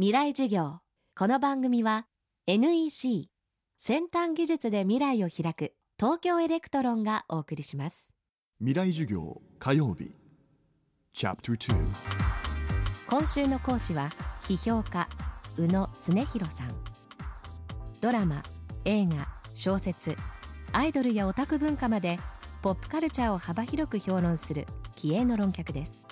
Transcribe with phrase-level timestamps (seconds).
[0.00, 0.78] 未来授業。
[1.14, 2.06] この番組は
[2.46, 3.28] NEC
[3.76, 8.10] 先端技術で未来を開く東京エレクトロンがお送りします。
[8.60, 10.14] 未来授業火曜日。
[13.08, 14.08] 今週の講師は
[14.44, 15.06] 批評家
[15.58, 16.68] 宇野常寛さん。
[18.00, 18.42] ドラマ
[18.86, 20.16] 映画小説
[20.72, 22.18] アイドルやオタク文化まで
[22.62, 24.64] ポップカルチャーを幅広く評論する
[24.96, 26.06] 気鋭の論客です。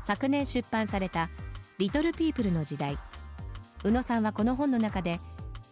[0.00, 1.28] 昨年出版された
[1.82, 2.96] リトルピープルの時代。
[3.82, 5.18] 宇野さんはこの本の中で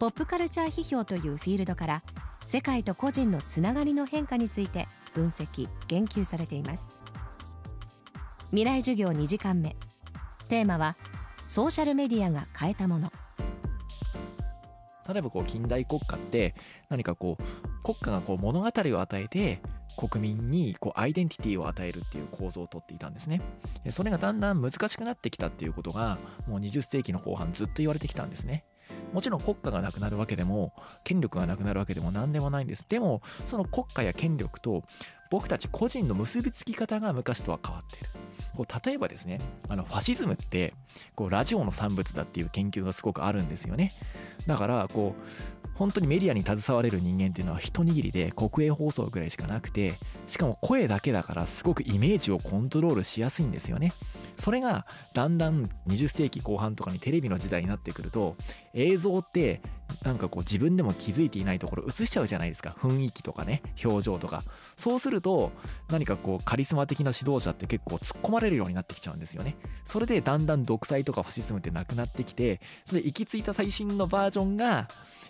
[0.00, 2.02] ポップカルチャー批評というフィールドから
[2.42, 7.00] 世界と個人のつながりの変化について分析言及されています。
[8.48, 9.76] 未来授業2時間目。
[10.48, 10.96] テーマは
[11.46, 13.12] ソーシャルメディアが変えたもの。
[15.08, 16.56] 例えばこう近代国家って
[16.88, 19.62] 何かこう国家がこう物語を与えて
[20.08, 23.42] 国民にこうアイデンティティを与えるっていう構造をとっていたんですね。
[23.90, 28.64] それがだんだん難しくなってきたっていうことがもう20世紀の後半ずっと言われてきたんですね。
[29.12, 30.72] もちろん国家がなくなるわけでも
[31.04, 32.86] 権力がなくなるわけでも何でもないんです。
[32.88, 34.82] でもその国家や権力と
[35.30, 38.10] 僕たち個人の結びつき方が昔とは変わっている。
[38.56, 40.74] こう例えばですねあのファシズムって
[41.14, 43.92] こうラジオの産物だっていう研究がすごくあるんですよね。
[44.46, 53.94] だからこう本当にメディアに携われる人間っていうのは一握りで国営放送ぐらいしかなくてしかも声だけだからすごくイメージをコントロールしやすいんですよね
[54.40, 58.36] それがだんだん20世紀後半とかにテレビの時代になってくると
[58.74, 59.60] 映像って
[60.02, 62.76] なんかこう自分でも気づいていないところ映しちゃうじゃないですか。
[62.80, 64.42] 雰囲気とかね表情とか。
[64.76, 65.52] そうすると
[65.90, 69.56] 何かこうカリスマ的な指導者って結構突っ込まれるようになってきちゃうんですよね。
[69.84, 74.88] それでだんだん独裁とかファシズムってなくなってきてそれで行き着いた最新のバージョンが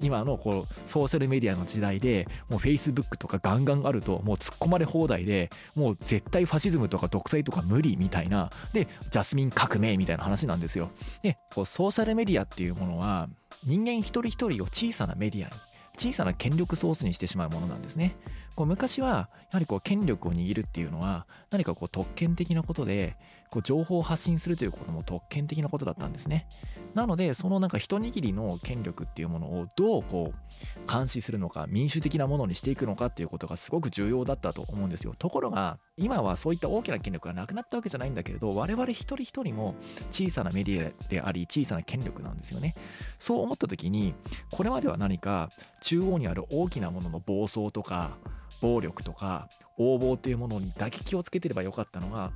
[0.00, 8.50] 今のこうソーシャルメディアの時代でもう Facebook とかガンガンあるともう突っ込まれ放題でもう絶対ファシズムとか独裁とか無理みたいな。
[8.72, 10.90] でジャスミン革命みたいな話なんですよ。
[11.22, 13.28] でこうソーシャルメディアっていうものは
[13.64, 15.54] 人間一人一人を小さなメディアに
[15.98, 18.16] 小さな権力ソースにしてしまうものなんですね。
[18.54, 23.16] こう昔はやはりこう権力を握るっていうのは何かこう特権的なことで
[23.50, 26.46] こう情報を発信するということも特権的なことだったんですね。
[26.94, 35.14] なのでそのなんか一握りの権力っていうものをどうこう監視するのか民主的なものにしていくのかっていうことがすごく重要だったと思うんですよ。
[35.18, 39.74] ところが今はそういった大きな権力がなくなったわけじゃないんだけれど我々一人一人も
[40.10, 42.74] 小さなメディアであり小さな権力なんですよね。
[43.18, 44.14] そう思った時に
[44.50, 45.50] これまでは何か
[45.82, 48.16] 中央にある大きなものの暴走とか
[48.62, 49.48] 暴力とか
[49.78, 52.32] 横暴というものに打撃をつけてればよかったのが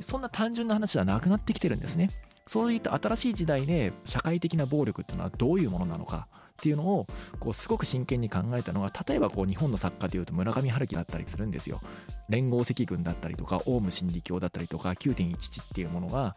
[0.00, 2.10] そんな単純な話ではなくなってきてるんですね。
[2.46, 6.28] そういった新しい時代で社会的な暴力っていうのはどういうものなのか
[6.60, 7.06] っていうのを
[7.38, 11.80] こうすごく真剣に考えたのが例えばこう日本の作家でいうと村上春樹だったりするんですよ。
[12.28, 16.36] 連合赤軍だったりとかオウム真理教だったりとか9.11っていうものが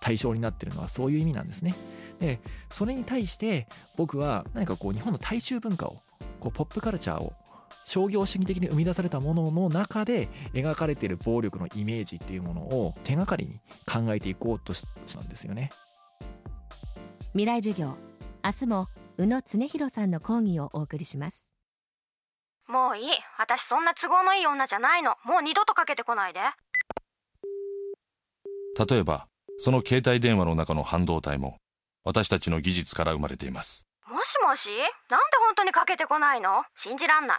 [0.00, 1.74] 対象になってるのはそういう意味なんですね。
[2.20, 2.40] で
[2.70, 5.96] それに対して僕は何かこう日本の大衆文化を
[6.38, 7.32] こうポップカルチャーを
[7.84, 15.70] 商業主義的に生み出されたものの中で描かれている暴力のイメージっていうものを手がかりに考えていこうとしたんですよね。
[17.32, 17.96] 未来授業。
[18.44, 18.88] 明日も
[19.18, 21.48] 宇野恒弘さんの講義をお送りします。
[22.68, 23.10] もういい。
[23.38, 25.16] 私そんな都合のいい女じゃないの。
[25.24, 26.40] もう二度とかけてこないで。
[28.88, 29.28] 例えば
[29.58, 31.58] その携帯電話の中の半導体も
[32.04, 33.86] 私たちの技術から生まれています。
[34.08, 34.70] もしもし？
[35.10, 36.64] なんで本当にかけてこないの？
[36.74, 37.38] 信じらんない